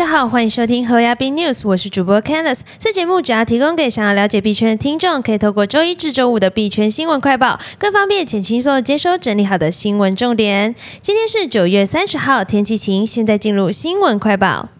[0.00, 2.60] 大家好，欢迎收听和亚币 News，我是主播 Candice。
[2.78, 10.74] 这节目主要提供给想要了解币圈的听众，可以透过周一至周五的币圈新闻快报，更方便且轻松的接收整理好的新闻重点。
[11.02, 13.06] 今天是九月三十号，天气晴。
[13.06, 14.70] 现在进入新闻快报。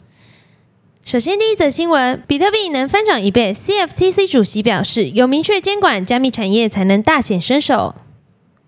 [1.05, 7.95] 首先，第一则新闻，比特币能翻涨一倍，CFTC 主席表示，有明确监管加密产业才能大显身手。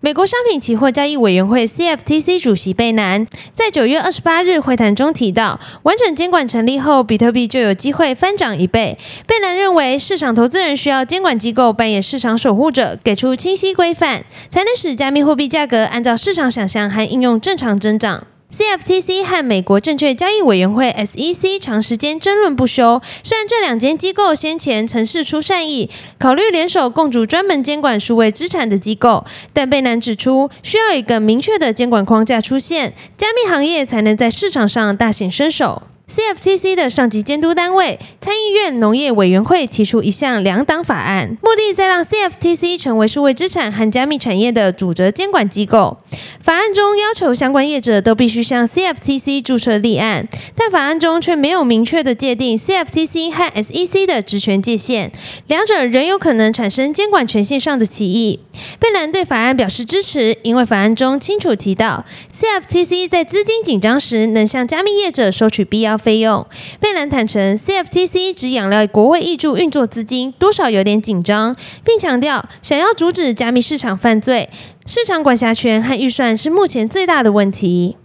[0.05, 8.97] 美国商品期货交易委员会 CFTC 主席贝南在九月二十八日会谈中提到，完整监管成立后，比特币就有机会翻涨一倍。
[9.25, 18.27] 贝南认为，市场投资人需要监管机构扮演市场守护者，给出清晰规范，才能使加密货币价格按照市场想象和应用正常增长。
[18.55, 23.01] CFTC 和美国证券交易委员会 SEC 长时间争论不休。
[23.23, 25.89] 虽然这两间机构先前曾示出善意，
[26.19, 35.81] 考虑联手共组专门监管数位资产的机构，但贝南指出，需要一个明确的监管框架出现，加密行业才能在市场上大显身手。
[36.13, 45.97] CFTC 的上级监督单位参议院农业委员会提出一项两党法案，目的在让 CFTC 成为数位资产和加密产业的主责监管机构。
[46.39, 55.11] 法案中要求相关业者都必须向 CFTC 注册立案，但法案中却没有明确的界定 CFTC 和 SEC 的职权界限，
[55.47, 58.41] 两者仍有可能产生监管权限上的歧义。
[58.79, 66.45] 贝兰对法案表示支持，因为法案中清楚提到，CFTC 在资金紧张时能向加密业者收取必要费用。
[66.79, 74.49] 贝兰坦诚，CFTC 只仰赖国会挹注运作资金，多少有点紧张，并强调想要阻止加密市场犯罪，
[74.85, 77.95] 市场管辖权和预算是目前最大的问题。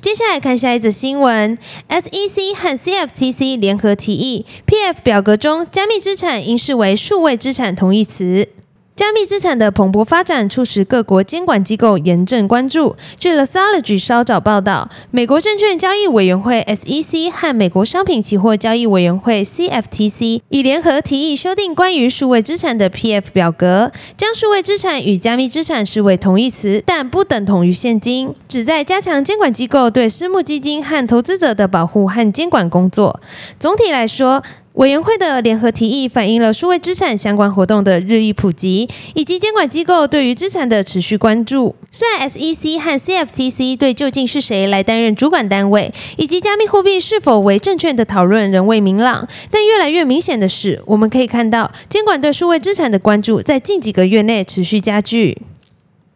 [0.00, 1.56] 接下来看下一则新闻
[1.88, 8.48] ：SEC 和 CFTC 联合提议，PF 表格中加密资产应视为数位资产同义词。
[8.94, 12.94] 加密资产的蓬勃发展，促使各国监管机构严正关注。
[13.18, 33.18] 据 The Solid 稍早报道，美国证券交易委员会 SEC 和美国商品期货交易委员会 CFTC 已联合提议修订关于数位资产的 PF 表格，将数位资产与加密资产视为同义词，但不等同于现金，旨在加强监管机构对私募基金和投资者的保护和监管工作。
[33.58, 34.42] 总体来说，
[34.74, 41.76] 委员会的联合提议反映了数位资产相关活动的日益普及，以及监管机构对于资产的持续关注。
[41.90, 55.42] 虽然 SEC 和 CFTC 对究竟是谁来担任主管单位，以及加密货币是否为证券的讨论仍未明朗，但越来越明显的是，我们可以看到监管对数位资产的关注在近几个月内持续加剧。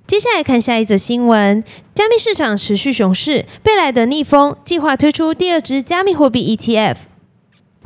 [0.06, 1.62] 接下来看下一则新闻：
[1.94, 6.96] 加密市场持续熊市，贝莱德逆风计划推出第二支加密货币 ETF。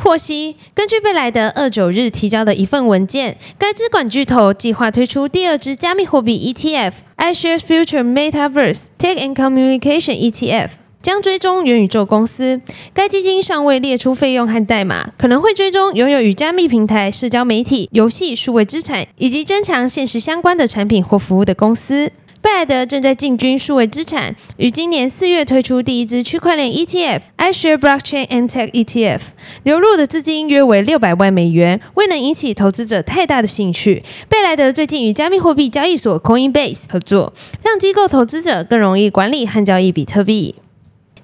[0.03, 10.71] 获悉，根据贝莱德二九日提交的一份文件，该资管巨头计划推出第二支加密货币 ETF，iShares Future Metaverse Tech and Communication ETF，
[11.03, 12.62] 将追踪元宇宙公司。
[12.94, 22.11] 该基金尚未列出费用和代码，可能会追踪拥有与加密平台、社交媒体、游戏、数位资产以及增强现实相关的产品或服务的公司。
[22.43, 29.21] 贝莱德正在进军数位资产，于今年四月推出第一支区块链 ETF，iShare Blockchain and Tech ETF，
[29.62, 34.03] 流入的资金约为六百万美元，未能引起投资者太大的兴趣。
[34.31, 40.55] 贝莱德最近与加密货币交易所 Coinbase 合作，让机构投资者更容易管理和交易比特币。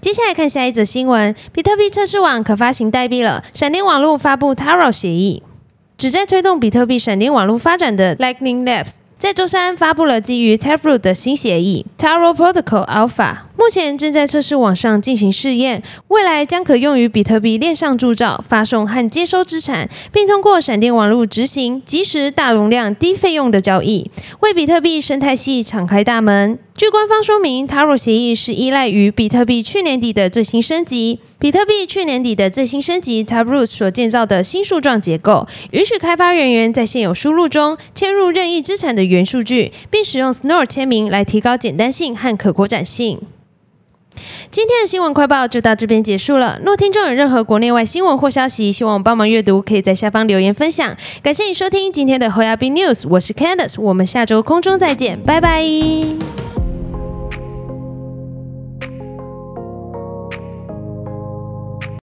[0.03, 5.43] 接下来看下一则新闻：比特币测试网可发行代币了，闪电网络发布 Taro 协议，
[5.97, 8.97] 旨在推动比特币闪电网络发展的 Lightning Labs。
[9.19, 26.57] 在周三发布了基于 Taproot 的新协议 Taro Protocol Alpha，目前正在测试网上进行试验，未来将可用于比特币链上铸造、发送和接收资产，并通过闪电网络执行即时、大容量、低费用的交易，为比特币生态系敞开大门。
[26.77, 31.19] 据官方说明，Taro 协议是依赖于比特币去年底的最新升级。
[31.41, 43.19] 比特币去年底的最新升级 Taproot 所建造的新树状结构，允许开发人员在现有输入中嵌入任意资产的原数据，并使用 Snore 签名来提高简单性和可扩展性。
[44.51, 46.59] 今天的新闻快报就到这边结束了。
[46.65, 50.97] 若听众有任何国内外新闻或消息，希望我帮忙阅读，可以在下方留言分享。
[51.23, 56.26] 感谢你收听今天的 h o y a b News，我是 Candice，我们下周空中再见，拜拜。